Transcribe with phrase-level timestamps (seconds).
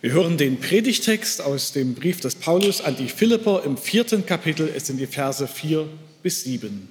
[0.00, 4.72] Wir hören den Predigtext aus dem Brief des Paulus an die Philipper im vierten Kapitel.
[4.72, 5.88] Es sind die Verse 4
[6.22, 6.88] bis 7.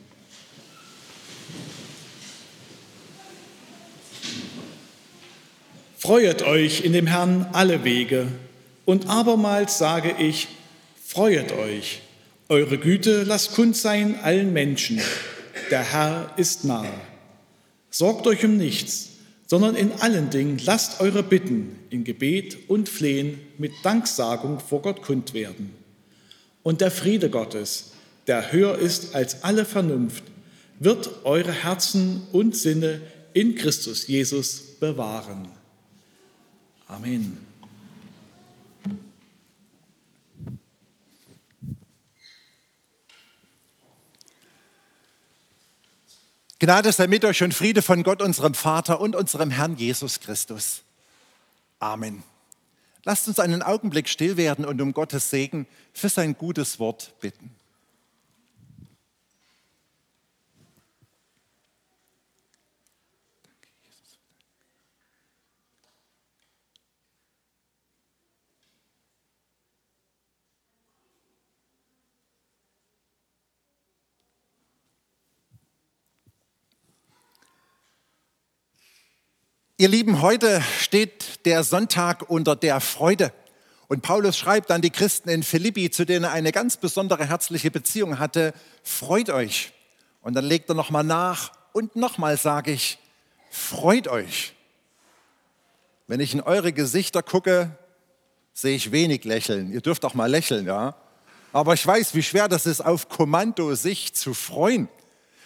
[5.98, 8.28] Freuet euch in dem Herrn alle Wege.
[8.84, 10.50] Und abermals sage ich,
[11.02, 12.02] freuet euch.
[12.50, 15.00] Eure Güte lasst kund sein allen Menschen.
[15.72, 16.92] Der Herr ist nahe.
[17.90, 19.17] Sorgt euch um nichts
[19.48, 25.02] sondern in allen Dingen lasst eure Bitten in Gebet und Flehen mit Danksagung vor Gott
[25.02, 25.74] kund werden.
[26.64, 27.92] Und der Friede Gottes,
[28.28, 30.24] der höher ist als alle Vernunft,
[30.80, 33.02] wird eure Herzen und Sinne
[33.34, 35.48] in Christus Jesus bewahren.
[36.88, 37.47] Amen.
[46.60, 50.82] Gnade sei mit euch und Friede von Gott, unserem Vater und unserem Herrn Jesus Christus.
[51.80, 52.24] Amen.
[53.04, 57.57] Lasst uns einen Augenblick still werden und um Gottes Segen für sein gutes Wort bitten.
[79.80, 83.32] Ihr Lieben, heute steht der Sonntag unter der Freude.
[83.88, 87.70] Und Paulus schreibt an die Christen in Philippi, zu denen er eine ganz besondere herzliche
[87.70, 89.74] Beziehung hatte, freut euch.
[90.24, 92.98] Und dann legt er nochmal nach und nochmal sage ich,
[93.52, 94.56] freut euch.
[96.08, 97.70] Wenn ich in eure Gesichter gucke,
[98.54, 99.72] sehe ich wenig Lächeln.
[99.72, 100.96] Ihr dürft auch mal lächeln, ja.
[101.54, 104.90] Aber ich weiß, wie schwer das ist, auf Kommando sich zu freuen.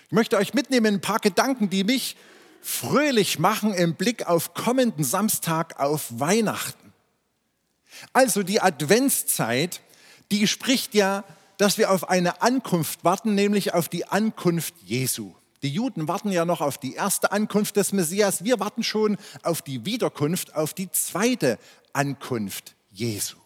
[0.06, 2.16] Ich möchte euch mitnehmen ein paar Gedanken, die mich
[2.62, 6.94] fröhlich machen im Blick auf kommenden Samstag auf Weihnachten.
[8.14, 9.82] Also die Adventszeit,
[10.32, 11.24] die spricht ja,
[11.58, 15.34] dass wir auf eine Ankunft warten, nämlich auf die Ankunft Jesu.
[15.62, 18.44] Die Juden warten ja noch auf die erste Ankunft des Messias.
[18.44, 21.60] Wir warten schon auf die Wiederkunft, auf die zweite
[21.94, 23.38] Ankunft Jesu.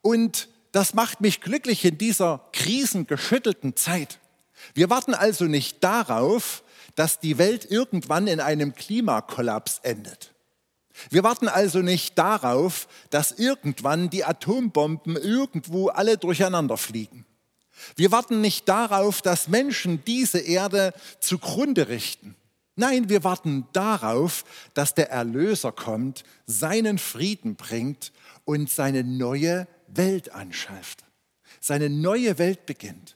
[0.00, 4.20] Und das macht mich glücklich in dieser krisengeschüttelten Zeit.
[4.74, 6.62] Wir warten also nicht darauf,
[6.96, 10.34] dass die Welt irgendwann in einem Klimakollaps endet.
[11.10, 17.24] Wir warten also nicht darauf, dass irgendwann die Atombomben irgendwo alle durcheinander fliegen.
[17.94, 22.34] Wir warten nicht darauf, dass Menschen diese Erde zugrunde richten.
[22.74, 28.12] Nein, wir warten darauf, dass der Erlöser kommt, seinen Frieden bringt
[28.44, 31.04] und seine neue Welt anschafft.
[31.60, 33.15] Seine neue Welt beginnt.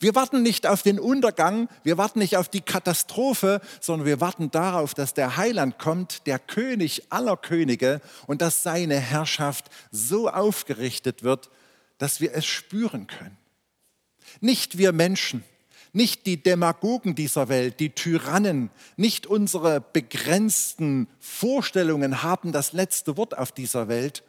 [0.00, 4.50] Wir warten nicht auf den Untergang, wir warten nicht auf die Katastrophe, sondern wir warten
[4.50, 11.22] darauf, dass der Heiland kommt, der König aller Könige, und dass seine Herrschaft so aufgerichtet
[11.22, 11.50] wird,
[11.98, 13.38] dass wir es spüren können.
[14.40, 15.44] Nicht wir Menschen,
[15.92, 23.36] nicht die Demagogen dieser Welt, die Tyrannen, nicht unsere begrenzten Vorstellungen haben das letzte Wort
[23.36, 24.22] auf dieser Welt.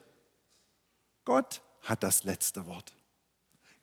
[1.25, 2.96] Gott hat das letzte Wort.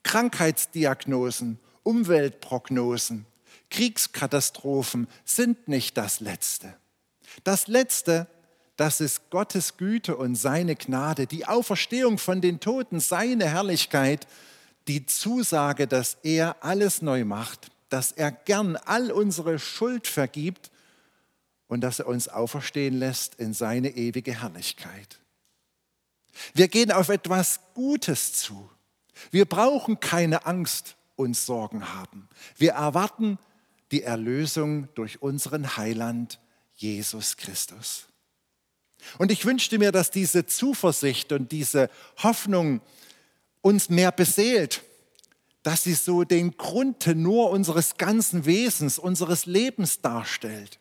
[0.05, 3.27] Krankheitsdiagnosen, Umweltprognosen,
[3.71, 6.75] Kriegskatastrophen sind nicht das Letzte.
[7.43, 8.29] Das Letzte,
[8.77, 14.29] das ist Gottes Güte und seine Gnade, die Auferstehung von den Toten, seine Herrlichkeit,
[14.87, 20.71] die Zusage, dass er alles neu macht, dass er gern all unsere Schuld vergibt
[21.67, 25.21] und dass er uns auferstehen lässt in seine ewige Herrlichkeit.
[26.53, 28.71] Wir gehen auf etwas Gutes zu.
[29.31, 32.29] Wir brauchen keine Angst und Sorgen haben.
[32.57, 33.39] Wir erwarten
[33.91, 36.41] die Erlösung durch unseren Heiland
[36.75, 38.07] Jesus Christus.
[39.19, 41.91] Und ich wünschte mir, dass diese Zuversicht und diese
[42.23, 42.81] Hoffnung
[43.61, 44.83] uns mehr beseelt,
[45.63, 50.79] dass sie so den Grundtenor unseres ganzen Wesens, unseres Lebens darstellt,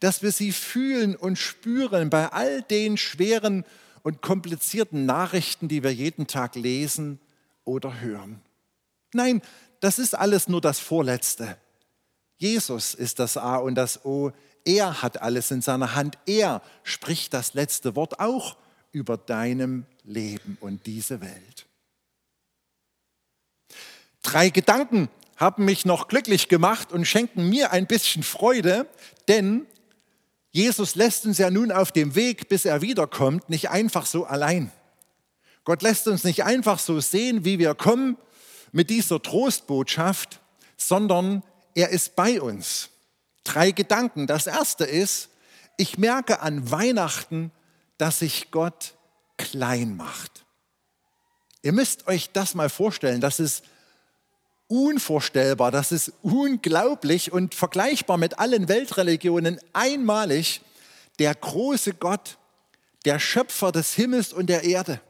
[0.00, 3.64] dass wir sie fühlen und spüren bei all den schweren
[4.02, 7.20] und komplizierten Nachrichten, die wir jeden Tag lesen
[7.64, 8.40] oder hören.
[9.12, 9.42] Nein,
[9.80, 11.56] das ist alles nur das Vorletzte.
[12.38, 14.32] Jesus ist das A und das O.
[14.64, 16.18] Er hat alles in seiner Hand.
[16.26, 18.56] Er spricht das letzte Wort auch
[18.92, 21.66] über deinem Leben und diese Welt.
[24.22, 28.86] Drei Gedanken haben mich noch glücklich gemacht und schenken mir ein bisschen Freude,
[29.28, 29.66] denn
[30.52, 34.70] Jesus lässt uns ja nun auf dem Weg, bis er wiederkommt, nicht einfach so allein.
[35.64, 38.16] Gott lässt uns nicht einfach so sehen, wie wir kommen
[38.72, 40.40] mit dieser Trostbotschaft,
[40.76, 41.42] sondern
[41.74, 42.90] er ist bei uns.
[43.44, 44.26] Drei Gedanken.
[44.26, 45.28] Das erste ist,
[45.76, 47.52] ich merke an Weihnachten,
[47.98, 48.94] dass ich Gott
[49.36, 50.44] klein macht.
[51.62, 53.62] Ihr müsst euch das mal vorstellen, das ist
[54.66, 60.62] unvorstellbar, das ist unglaublich und vergleichbar mit allen Weltreligionen einmalig.
[61.18, 62.38] Der große Gott,
[63.04, 65.00] der Schöpfer des Himmels und der Erde,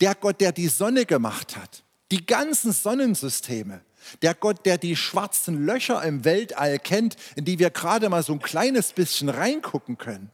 [0.00, 3.80] der Gott, der die Sonne gemacht hat, die ganzen Sonnensysteme,
[4.22, 8.32] der Gott, der die schwarzen Löcher im Weltall kennt, in die wir gerade mal so
[8.32, 10.30] ein kleines bisschen reingucken können.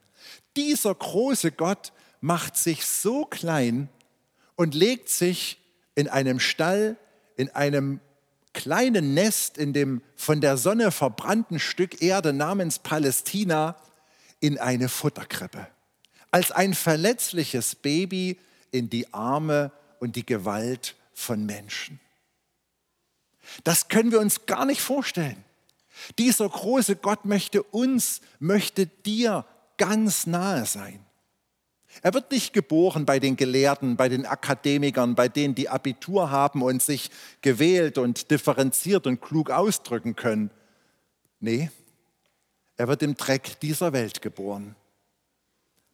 [0.56, 3.88] Dieser große Gott macht sich so klein
[4.56, 5.60] und legt sich
[5.94, 6.96] in einem Stall,
[7.36, 8.00] in einem
[8.52, 13.76] kleinen Nest, in dem von der Sonne verbrannten Stück Erde namens Palästina,
[14.40, 15.66] in eine Futterkrippe.
[16.30, 18.38] Als ein verletzliches Baby
[18.74, 22.00] in die Arme und die Gewalt von Menschen.
[23.62, 25.44] Das können wir uns gar nicht vorstellen.
[26.18, 29.46] Dieser große Gott möchte uns, möchte dir
[29.78, 31.04] ganz nahe sein.
[32.02, 36.62] Er wird nicht geboren bei den Gelehrten, bei den Akademikern, bei denen, die Abitur haben
[36.62, 40.50] und sich gewählt und differenziert und klug ausdrücken können.
[41.38, 41.70] Nee,
[42.76, 44.74] er wird im Dreck dieser Welt geboren.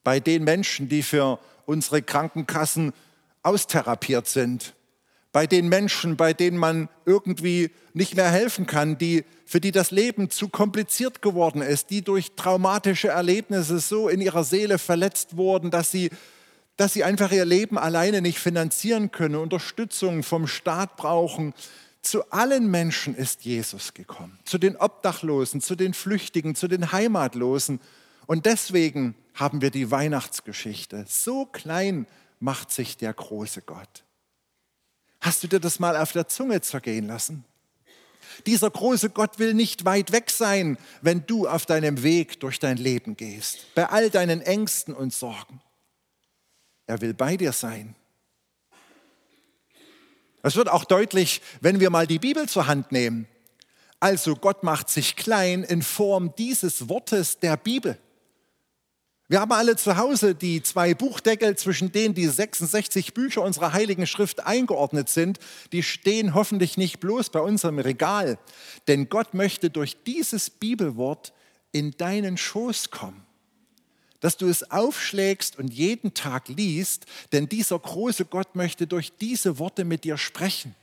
[0.03, 1.39] Bei den Menschen, die für
[1.71, 2.93] unsere Krankenkassen
[3.43, 4.75] austherapiert sind,
[5.33, 9.93] bei den Menschen, bei denen man irgendwie nicht mehr helfen kann, die, für die das
[9.93, 15.71] Leben zu kompliziert geworden ist, die durch traumatische Erlebnisse so in ihrer Seele verletzt wurden,
[15.71, 16.11] dass sie,
[16.77, 21.55] dass sie einfach ihr Leben alleine nicht finanzieren können, Unterstützung vom Staat brauchen.
[22.03, 27.79] Zu allen Menschen ist Jesus gekommen, zu den Obdachlosen, zu den Flüchtigen, zu den Heimatlosen.
[28.27, 31.05] Und deswegen haben wir die Weihnachtsgeschichte.
[31.09, 32.07] So klein
[32.39, 34.05] macht sich der große Gott.
[35.21, 37.45] Hast du dir das mal auf der Zunge zergehen lassen?
[38.47, 42.77] Dieser große Gott will nicht weit weg sein, wenn du auf deinem Weg durch dein
[42.77, 45.61] Leben gehst, bei all deinen Ängsten und Sorgen.
[46.87, 47.95] Er will bei dir sein.
[50.43, 53.29] Es wird auch deutlich, wenn wir mal die Bibel zur Hand nehmen.
[53.99, 57.99] Also Gott macht sich klein in Form dieses Wortes der Bibel.
[59.31, 64.09] Wir haben alle zu Hause die zwei Buchdeckel, zwischen denen die 66 Bücher unserer Heiligen
[64.09, 65.39] Schrift eingeordnet sind.
[65.71, 68.41] Die stehen hoffentlich nicht bloß bei unserem Regal,
[68.89, 71.33] denn Gott möchte durch dieses Bibelwort
[71.71, 73.25] in deinen Schoß kommen.
[74.19, 79.61] Dass du es aufschlägst und jeden Tag liest, denn dieser große Gott möchte durch diese
[79.61, 80.75] Worte mit dir sprechen.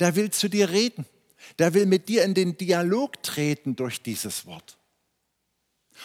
[0.00, 1.06] Der will zu dir reden.
[1.58, 4.76] Der will mit dir in den Dialog treten durch dieses Wort.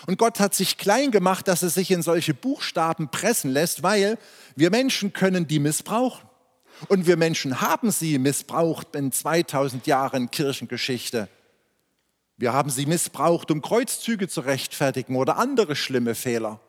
[0.08, 4.18] Und Gott hat sich klein gemacht, dass es sich in solche Buchstaben pressen lässt, weil
[4.56, 6.28] wir Menschen können die missbrauchen.
[6.88, 11.28] Und wir Menschen haben sie missbraucht in 2000 Jahren Kirchengeschichte.
[12.38, 16.62] Wir haben sie missbraucht, um Kreuzzüge zu rechtfertigen oder andere schlimme Fehler.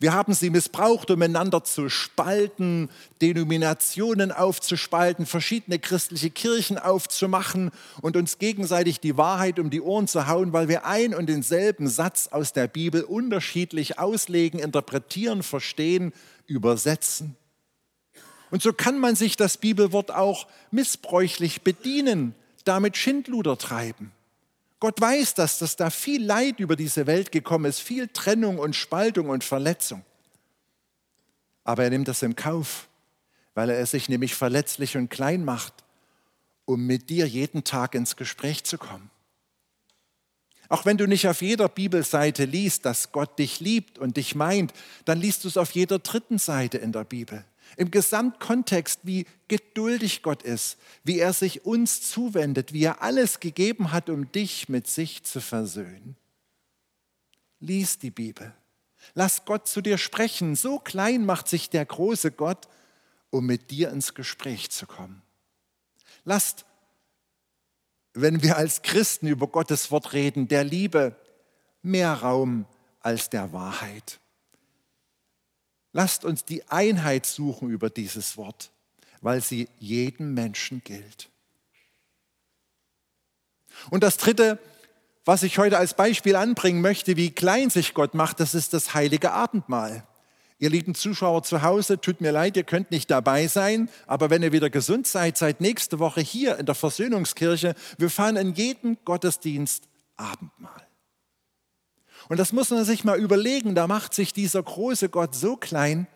[0.00, 2.90] Wir haben sie missbraucht, um einander zu spalten,
[3.22, 7.70] Denominationen aufzuspalten, verschiedene christliche Kirchen aufzumachen
[8.02, 11.88] und uns gegenseitig die Wahrheit um die Ohren zu hauen, weil wir ein und denselben
[11.88, 16.12] Satz aus der Bibel unterschiedlich auslegen, interpretieren, verstehen,
[16.46, 17.36] übersetzen.
[18.50, 22.34] Und so kann man sich das Bibelwort auch missbräuchlich bedienen,
[22.64, 24.12] damit Schindluder treiben.
[24.86, 28.76] Gott weiß das, dass da viel Leid über diese Welt gekommen ist, viel Trennung und
[28.76, 30.04] Spaltung und Verletzung.
[31.64, 32.86] Aber er nimmt das im Kauf,
[33.54, 35.74] weil er sich nämlich verletzlich und klein macht,
[36.66, 39.10] um mit dir jeden Tag ins Gespräch zu kommen.
[40.68, 44.72] Auch wenn du nicht auf jeder Bibelseite liest, dass Gott dich liebt und dich meint,
[45.04, 47.44] dann liest du es auf jeder dritten Seite in der Bibel.
[47.76, 53.92] Im Gesamtkontext, wie geduldig Gott ist, wie er sich uns zuwendet, wie er alles gegeben
[53.92, 56.16] hat, um dich mit sich zu versöhnen.
[57.60, 58.54] Lies die Bibel.
[59.14, 60.56] Lass Gott zu dir sprechen.
[60.56, 62.68] So klein macht sich der große Gott,
[63.30, 65.22] um mit dir ins Gespräch zu kommen.
[66.24, 66.64] Lasst,
[68.14, 71.16] wenn wir als Christen über Gottes Wort reden, der Liebe
[71.82, 72.66] mehr Raum
[73.00, 74.20] als der Wahrheit.
[75.96, 78.70] Lasst uns die Einheit suchen über dieses Wort,
[79.22, 81.30] weil sie jedem Menschen gilt.
[83.88, 84.58] Und das Dritte,
[85.24, 88.92] was ich heute als Beispiel anbringen möchte, wie klein sich Gott macht, das ist das
[88.92, 90.06] heilige Abendmahl.
[90.58, 94.42] Ihr lieben Zuschauer zu Hause, tut mir leid, ihr könnt nicht dabei sein, aber wenn
[94.42, 97.74] ihr wieder gesund seid, seid nächste Woche hier in der Versöhnungskirche.
[97.96, 99.84] Wir fahren in jedem Gottesdienst
[100.18, 100.85] Abendmahl.
[102.28, 106.06] Und das muss man sich mal überlegen, da macht sich dieser große Gott so klein,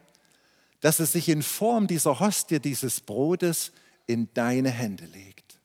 [0.80, 3.72] dass er sich in Form dieser Hostie, dieses Brotes
[4.06, 5.58] in deine Hände legt.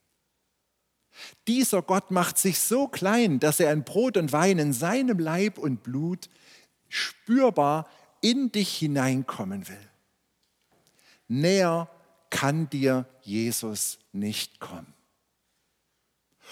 [1.48, 5.58] Dieser Gott macht sich so klein, dass er ein Brot und Wein in seinem Leib
[5.58, 6.30] und Blut
[6.90, 7.88] spürbar
[8.22, 9.90] in dich hineinkommen will.
[11.28, 11.90] Näher
[12.30, 14.95] kann dir Jesus nicht kommen.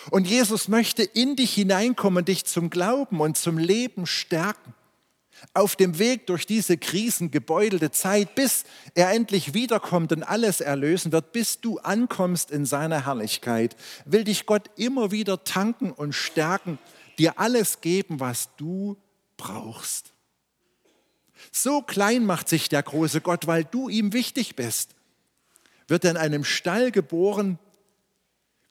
[0.09, 4.73] Und Jesus möchte in dich hineinkommen, dich zum Glauben und zum Leben stärken.
[5.53, 8.63] Auf dem Weg durch diese krisengebeutelte Zeit, bis
[8.95, 14.45] er endlich wiederkommt und alles erlösen wird, bis du ankommst in seiner Herrlichkeit, will dich
[14.45, 16.79] Gott immer wieder tanken und stärken,
[17.17, 18.97] dir alles geben, was du
[19.35, 20.13] brauchst.
[21.51, 24.95] So klein macht sich der große Gott, weil du ihm wichtig bist.
[25.87, 27.59] Wird er in einem Stall geboren,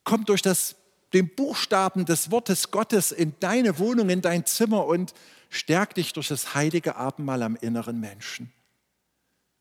[0.03, 0.75] kommt durch das,
[1.13, 5.13] den Buchstaben des Wortes Gottes in deine Wohnung, in dein Zimmer und
[5.49, 8.51] stärkt dich durch das heilige Abendmahl am inneren Menschen.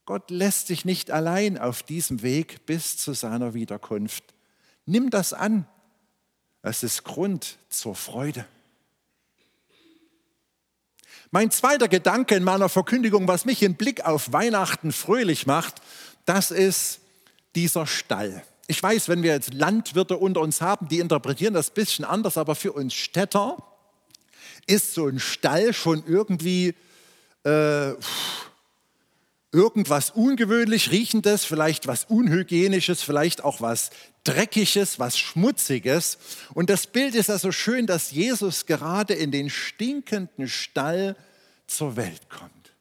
[0.05, 4.25] Gott lässt sich nicht allein auf diesem Weg bis zu seiner Wiederkunft.
[4.87, 5.67] Nimm das an.
[6.63, 8.47] Es ist Grund zur Freude.
[11.31, 15.81] Mein zweiter Gedanke in meiner Verkündigung, was mich im Blick auf Weihnachten fröhlich macht,
[16.25, 17.01] das ist
[17.55, 18.45] dieser Stall.
[18.73, 22.39] Ich weiß, wenn wir jetzt Landwirte unter uns haben, die interpretieren das ein bisschen anders,
[22.39, 23.59] aber für uns Städter
[24.67, 26.75] ist so ein Stall schon irgendwie
[27.45, 27.93] äh,
[29.53, 33.91] irgendwas ungewöhnlich riechendes, vielleicht was unhygienisches, vielleicht auch was
[34.25, 36.17] dreckiges, was schmutziges.
[36.55, 41.15] Und das Bild ist also schön, dass Jesus gerade in den stinkenden Stall
[41.67, 42.73] zur Welt kommt.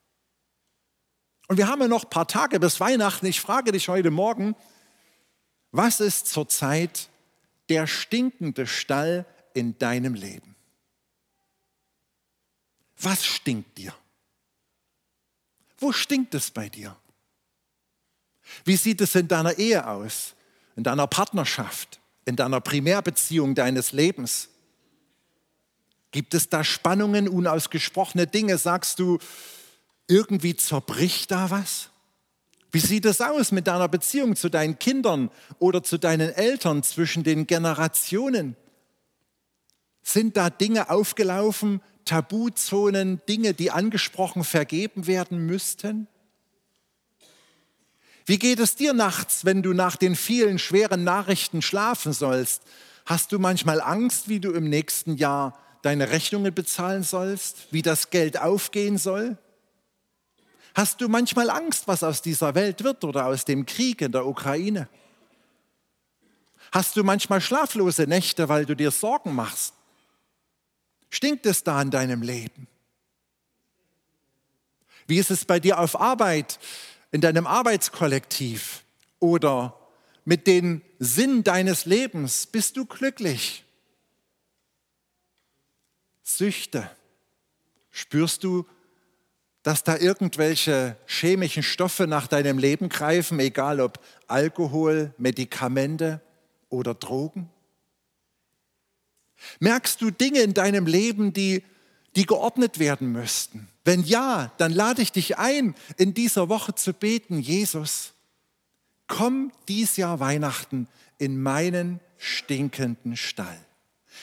[1.49, 3.25] Und wir haben ja noch ein paar Tage bis Weihnachten.
[3.25, 4.55] Ich frage dich heute Morgen,
[5.71, 7.09] was ist zurzeit
[7.69, 10.55] der stinkende Stall in deinem Leben?
[12.99, 13.93] Was stinkt dir?
[15.77, 16.95] Wo stinkt es bei dir?
[18.65, 20.35] Wie sieht es in deiner Ehe aus?
[20.75, 24.49] in deiner Partnerschaft, in deiner Primärbeziehung deines Lebens?
[26.11, 28.57] Gibt es da Spannungen, unausgesprochene Dinge?
[28.57, 29.19] Sagst du,
[30.07, 31.89] irgendwie zerbricht da was?
[32.71, 37.23] Wie sieht es aus mit deiner Beziehung zu deinen Kindern oder zu deinen Eltern zwischen
[37.23, 38.55] den Generationen?
[40.03, 46.07] Sind da Dinge aufgelaufen, Tabuzonen, Dinge, die angesprochen, vergeben werden müssten?
[48.25, 52.63] Wie geht es dir nachts, wenn du nach den vielen schweren Nachrichten schlafen sollst?
[53.05, 58.09] Hast du manchmal Angst, wie du im nächsten Jahr deine Rechnungen bezahlen sollst, wie das
[58.11, 59.37] Geld aufgehen soll?
[60.73, 64.25] Hast du manchmal Angst, was aus dieser Welt wird oder aus dem Krieg in der
[64.25, 64.87] Ukraine?
[66.71, 69.73] Hast du manchmal schlaflose Nächte, weil du dir Sorgen machst?
[71.09, 72.67] Stinkt es da in deinem Leben?
[75.07, 76.57] Wie ist es bei dir auf Arbeit?
[77.11, 78.83] in deinem Arbeitskollektiv
[79.19, 79.77] oder
[80.25, 82.47] mit den Sinn deines Lebens?
[82.47, 83.63] Bist du glücklich?
[86.23, 86.89] Süchte.
[87.91, 88.65] Spürst du,
[89.63, 96.21] dass da irgendwelche chemischen Stoffe nach deinem Leben greifen, egal ob Alkohol, Medikamente
[96.69, 97.49] oder Drogen?
[99.59, 101.63] Merkst du Dinge in deinem Leben, die
[102.15, 103.67] die geordnet werden müssten?
[103.83, 108.13] Wenn ja, dann lade ich dich ein, in dieser Woche zu beten, Jesus,
[109.07, 110.87] komm dies Jahr Weihnachten
[111.17, 113.57] in meinen stinkenden Stall.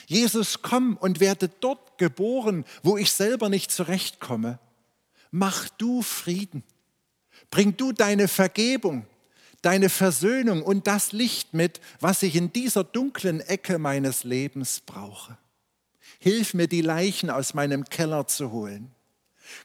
[0.06, 4.58] Jesus, komm und werde dort geboren, wo ich selber nicht zurechtkomme.
[5.30, 6.62] Mach du Frieden.
[7.50, 9.06] Bring du deine Vergebung,
[9.62, 15.38] deine Versöhnung und das Licht mit, was ich in dieser dunklen Ecke meines Lebens brauche.
[16.18, 18.90] Hilf mir, die Leichen aus meinem Keller zu holen.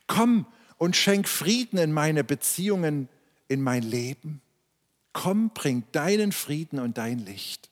[0.08, 0.46] Komm
[0.78, 3.10] und schenk Frieden in meine Beziehungen,
[3.48, 4.42] in mein Leben.
[5.14, 7.70] Komm, bring deinen Frieden und dein Licht.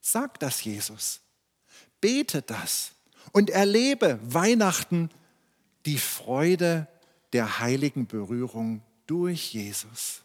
[0.00, 1.20] Sag das Jesus.
[2.00, 2.92] Bete das
[3.32, 5.10] und erlebe Weihnachten
[5.86, 6.88] die Freude
[7.32, 10.22] der heiligen Berührung durch Jesus.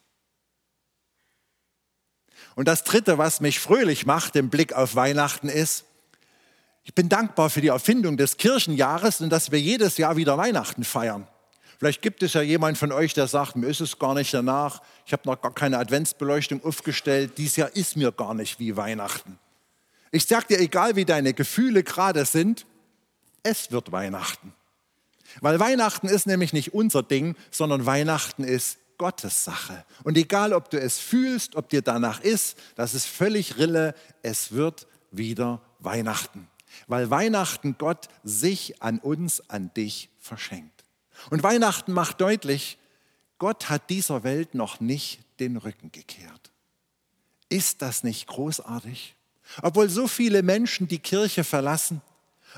[2.55, 5.85] Und das Dritte, was mich fröhlich macht im Blick auf Weihnachten, ist,
[6.83, 10.83] ich bin dankbar für die Erfindung des Kirchenjahres und dass wir jedes Jahr wieder Weihnachten
[10.83, 11.27] feiern.
[11.77, 14.81] Vielleicht gibt es ja jemand von euch, der sagt, mir ist es gar nicht danach,
[15.05, 19.37] ich habe noch gar keine Adventsbeleuchtung aufgestellt, dieses Jahr ist mir gar nicht wie Weihnachten.
[20.11, 22.65] Ich sage dir, egal wie deine Gefühle gerade sind,
[23.43, 24.53] es wird Weihnachten.
[25.41, 29.85] Weil Weihnachten ist nämlich nicht unser Ding, sondern Weihnachten ist Gottes Sache.
[30.03, 33.93] Und egal, ob du es fühlst, ob dir danach ist, das ist völlig Rille,
[34.23, 36.47] es wird wieder Weihnachten
[36.87, 40.83] weil Weihnachten Gott sich an uns, an dich verschenkt.
[41.29, 42.77] Und Weihnachten macht deutlich,
[43.39, 46.51] Gott hat dieser Welt noch nicht den Rücken gekehrt.
[47.49, 49.15] Ist das nicht großartig?
[49.61, 52.01] Obwohl so viele Menschen die Kirche verlassen,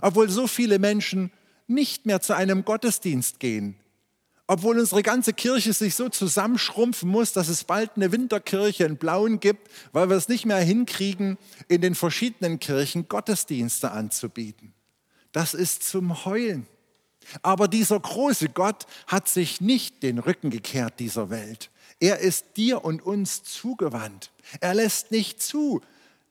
[0.01, 1.31] obwohl so viele Menschen
[1.69, 3.75] nicht mehr zu einem Gottesdienst gehen,
[4.47, 9.39] obwohl unsere ganze Kirche sich so zusammenschrumpfen muss, dass es bald eine Winterkirche in Blauen
[9.39, 14.73] gibt, weil wir es nicht mehr hinkriegen, in den verschiedenen Kirchen Gottesdienste anzubieten.
[15.31, 16.65] Das ist zum Heulen.
[17.43, 21.69] Aber dieser große Gott hat sich nicht den Rücken gekehrt dieser Welt.
[21.99, 24.31] Er ist dir und uns zugewandt.
[24.61, 25.81] Er lässt nicht zu,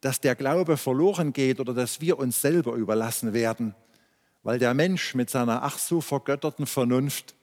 [0.00, 3.76] dass der Glaube verloren geht oder dass wir uns selber überlassen werden,
[4.48, 7.34] weil der Mensch mit seiner ach so vergötterten Vernunft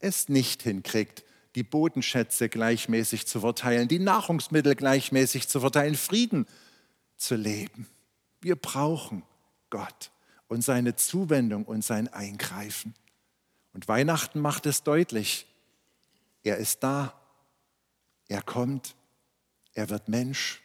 [0.00, 1.22] es nicht hinkriegt,
[1.54, 6.46] die Bodenschätze gleichmäßig zu verteilen, die Nahrungsmittel gleichmäßig zu verteilen, Frieden
[7.16, 7.86] zu leben.
[8.40, 9.22] Wir brauchen
[9.70, 10.10] Gott
[10.48, 12.92] und seine Zuwendung und sein Eingreifen.
[13.72, 15.46] Und Weihnachten macht es deutlich.
[16.42, 17.14] Er ist da.
[18.26, 18.96] Er kommt.
[19.74, 20.60] Er wird Mensch.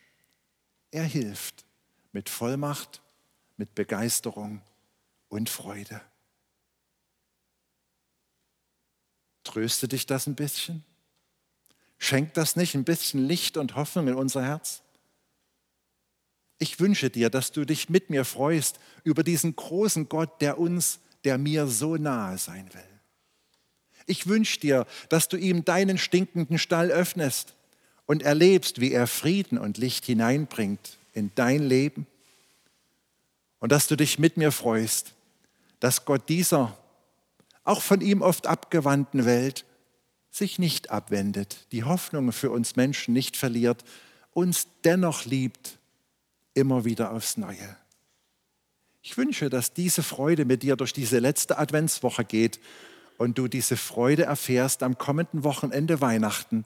[0.90, 1.66] Er hilft
[2.14, 3.04] mit Vollmacht,
[3.58, 4.64] mit Begeisterung
[5.30, 6.02] und Freude.
[9.44, 10.84] Tröste dich das ein bisschen?
[11.98, 14.82] Schenkt das nicht ein bisschen Licht und Hoffnung in unser Herz?
[16.60, 21.00] Ich wünsche dir, dass du dich mit mir freust über diesen großen Gott, der uns,
[21.24, 22.82] der mir so nahe sein will.
[24.06, 27.56] Ich wünsche dir, dass du ihm deinen stinkenden Stall öffnest
[28.06, 32.08] und erlebst, wie er Frieden und Licht hineinbringt in dein Leben.
[33.60, 35.14] Und dass du dich mit mir freust,
[35.80, 36.78] dass Gott dieser
[37.64, 39.66] auch von ihm oft abgewandten Welt,
[40.30, 43.84] sich nicht abwendet, die Hoffnung für uns Menschen nicht verliert,
[44.32, 45.80] uns dennoch liebt,
[46.54, 47.78] immer wieder aufs Neue.
[49.02, 52.60] Ich wünsche, dass diese Freude mit dir durch diese letzte Adventswoche geht
[53.18, 56.66] und du diese Freude erfährst am kommenden Wochenende Weihnachten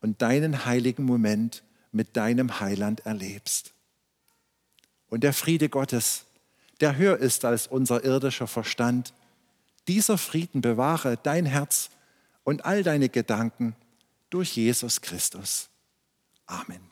[0.00, 3.72] und deinen heiligen Moment mit deinem Heiland erlebst.
[5.08, 6.24] Und der Friede Gottes,
[6.80, 9.12] der höher ist als unser irdischer Verstand,
[9.88, 11.90] dieser Frieden bewahre dein Herz
[12.44, 13.74] und all deine Gedanken
[14.30, 15.70] durch Jesus Christus.
[16.46, 16.87] Amen.